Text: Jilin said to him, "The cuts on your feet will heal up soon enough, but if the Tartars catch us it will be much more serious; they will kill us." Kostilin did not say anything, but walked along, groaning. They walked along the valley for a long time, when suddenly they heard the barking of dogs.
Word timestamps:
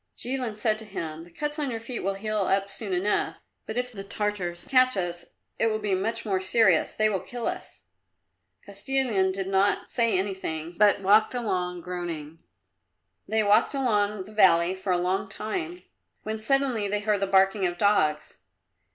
Jilin 0.17 0.57
said 0.57 0.79
to 0.79 0.85
him, 0.85 1.25
"The 1.25 1.29
cuts 1.29 1.59
on 1.59 1.69
your 1.69 1.79
feet 1.79 1.99
will 1.99 2.15
heal 2.15 2.39
up 2.39 2.71
soon 2.71 2.91
enough, 2.91 3.35
but 3.67 3.77
if 3.77 3.91
the 3.91 4.03
Tartars 4.03 4.65
catch 4.67 4.97
us 4.97 5.25
it 5.59 5.67
will 5.67 5.77
be 5.77 5.93
much 5.93 6.25
more 6.25 6.41
serious; 6.41 6.95
they 6.95 7.07
will 7.07 7.19
kill 7.19 7.45
us." 7.45 7.83
Kostilin 8.65 9.31
did 9.31 9.45
not 9.45 9.91
say 9.91 10.17
anything, 10.17 10.73
but 10.75 11.01
walked 11.01 11.35
along, 11.35 11.81
groaning. 11.81 12.39
They 13.27 13.43
walked 13.43 13.75
along 13.75 14.23
the 14.23 14.33
valley 14.33 14.73
for 14.73 14.91
a 14.91 14.97
long 14.97 15.29
time, 15.29 15.83
when 16.23 16.39
suddenly 16.39 16.87
they 16.87 17.01
heard 17.01 17.19
the 17.19 17.27
barking 17.27 17.67
of 17.67 17.77
dogs. 17.77 18.39